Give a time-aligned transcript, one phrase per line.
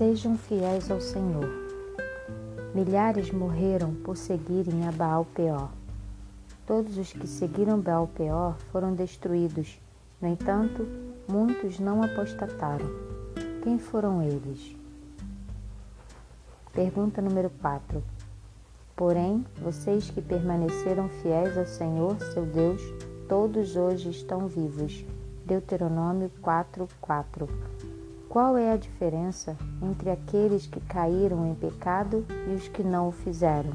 [0.00, 1.46] Sejam fiéis ao Senhor.
[2.74, 5.68] Milhares morreram por seguirem a Baal Peor.
[6.66, 9.78] Todos os que seguiram Baal Peor foram destruídos.
[10.18, 10.88] No entanto,
[11.28, 12.86] muitos não apostataram.
[13.62, 14.74] Quem foram eles?
[16.72, 18.02] Pergunta número 4.
[18.96, 22.80] Porém, vocês que permaneceram fiéis ao Senhor, seu Deus,
[23.28, 25.04] todos hoje estão vivos.
[25.44, 27.46] Deuteronômio 4, 4.
[28.30, 33.12] Qual é a diferença entre aqueles que caíram em pecado e os que não o
[33.12, 33.72] fizeram?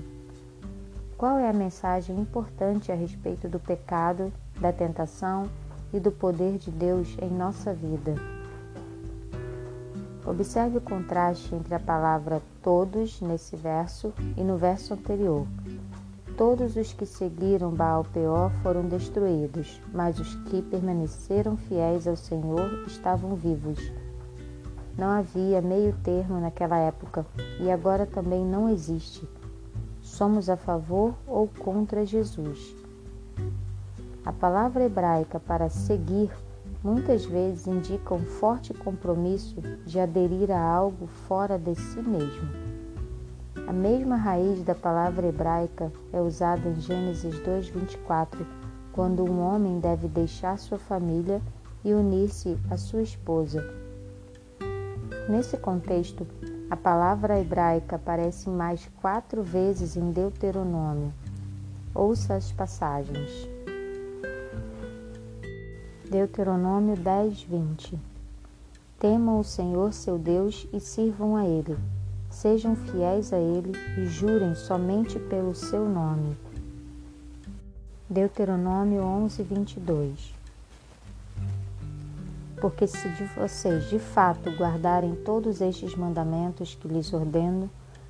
[1.17, 5.49] Qual é a mensagem importante a respeito do pecado, da tentação
[5.91, 8.15] e do poder de Deus em nossa vida?
[10.25, 15.45] Observe o contraste entre a palavra todos nesse verso e no verso anterior.
[16.37, 22.85] Todos os que seguiram Baal Peor foram destruídos, mas os que permaneceram fiéis ao Senhor
[22.87, 23.91] estavam vivos.
[24.97, 27.25] Não havia meio termo naquela época
[27.59, 29.27] e agora também não existe.
[30.01, 32.73] Somos a favor ou contra Jesus.
[34.25, 36.31] A palavra hebraica para seguir
[36.81, 42.47] muitas vezes indica um forte compromisso de aderir a algo fora de si mesmo.
[43.67, 48.45] A mesma raiz da palavra hebraica é usada em Gênesis 2:24,
[48.93, 51.41] quando um homem deve deixar sua família
[51.83, 53.84] e unir-se à sua esposa.
[55.27, 56.27] Nesse contexto,
[56.69, 61.11] a palavra hebraica aparece mais quatro vezes em Deuteronômio.
[61.95, 63.49] Ouça as passagens.
[66.07, 67.99] Deuteronômio 10, 20
[68.99, 71.75] Temam o Senhor seu Deus e sirvam a Ele.
[72.29, 76.37] Sejam fiéis a Ele e jurem somente pelo seu nome.
[78.07, 80.34] Deuteronômio 11, 22
[82.59, 87.69] Porque se de vocês de fato guardarem todos estes mandamentos que lhes ordeno,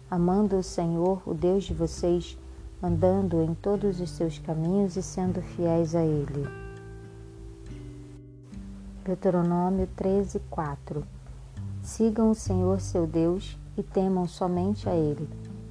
[0.10, 2.38] amando o Senhor, o Deus de vocês,
[2.82, 6.48] andando em todos os seus caminhos e sendo fiéis a Ele.
[9.04, 11.04] Deuteronômio 13, 4
[11.82, 15.30] Sigam o Senhor seu Deus e temam somente a Ele.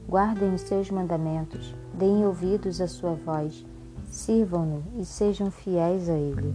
[0.08, 3.66] Guardem os seus mandamentos, deem ouvidos à sua voz,
[4.06, 6.54] sirvam-no e sejam fiéis a Ele.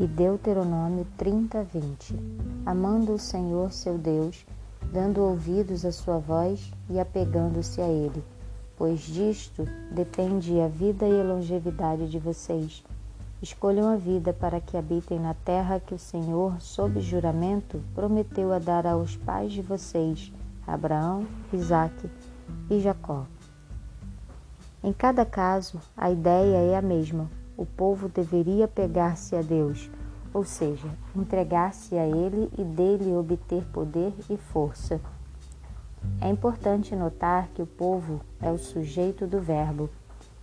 [0.00, 2.16] E Deuteronômio 30, 20
[2.64, 4.46] Amando o Senhor seu Deus,
[4.90, 8.24] dando ouvidos à sua voz e apegando-se a Ele,
[8.78, 12.82] pois disto depende a vida e a longevidade de vocês
[13.42, 18.58] Escolham a vida para que habitem na terra que o Senhor, sob juramento, prometeu a
[18.58, 20.32] dar aos pais de vocês,
[20.66, 22.10] Abraão, Isaque
[22.70, 23.26] e Jacó.
[24.82, 27.30] Em cada caso, a ideia é a mesma.
[27.60, 29.90] O povo deveria pegar-se a Deus,
[30.32, 35.00] ou seja, entregar-se a Ele e dele obter poder e força.
[36.20, 39.90] É importante notar que o povo é o sujeito do verbo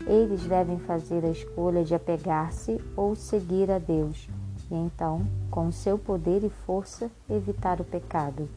[0.05, 4.29] eles devem fazer a escolha de apegar-se ou seguir a Deus
[4.69, 8.49] e então, com seu poder e força, evitar o pecado.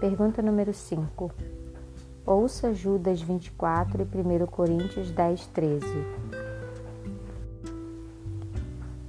[0.00, 1.55] Pergunta número 5.
[2.26, 5.86] Ouça Judas 24 e 1 Coríntios 10, 13.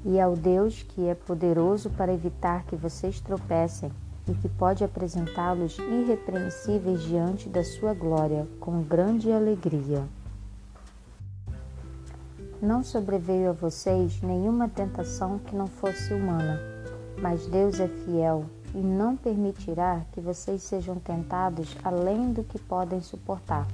[0.06, 3.92] E ao Deus que é poderoso para evitar que vocês tropecem,
[4.28, 10.04] e que pode apresentá-los irrepreensíveis diante da sua glória com grande alegria.
[12.62, 16.60] Não sobreveio a vocês nenhuma tentação que não fosse humana,
[17.20, 23.02] mas Deus é fiel e não permitirá que vocês sejam tentados além do que podem
[23.02, 23.68] suportar.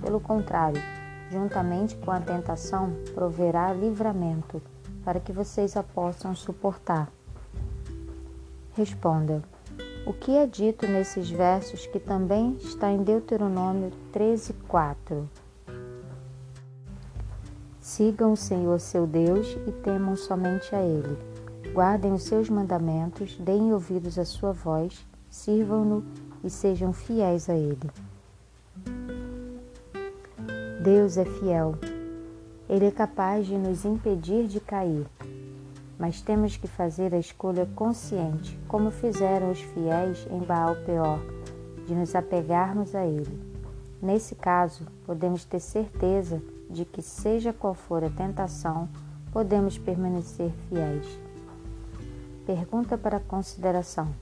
[0.00, 0.80] Pelo contrário,
[1.30, 4.62] juntamente com a tentação, proverá livramento
[5.04, 7.10] para que vocês a possam suportar.
[8.74, 9.42] Responda:
[10.06, 15.28] o que é dito nesses versos que também está em Deuteronômio 13, 4.
[17.80, 21.35] Sigam o Senhor seu Deus e temam somente a Ele.
[21.76, 26.02] Guardem os seus mandamentos, deem ouvidos à sua voz, sirvam-no
[26.42, 27.90] e sejam fiéis a Ele.
[30.82, 31.74] Deus é fiel.
[32.68, 35.06] Ele é capaz de nos impedir de cair
[35.98, 41.18] mas temos que fazer a escolha consciente, como fizeram os fiéis em Baal Peor,
[41.86, 43.40] de nos apegarmos a ele.
[44.02, 48.88] Nesse caso, podemos ter certeza de que, seja qual for a tentação,
[49.32, 51.25] podemos permanecer fiéis.
[52.46, 54.14] Pergunta para consideração: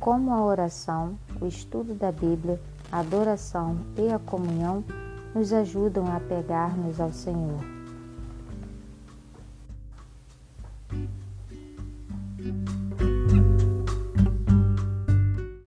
[0.00, 2.60] Como a oração, o estudo da Bíblia,
[2.90, 4.82] a adoração e a comunhão
[5.32, 7.77] nos ajudam a apegar-nos ao Senhor?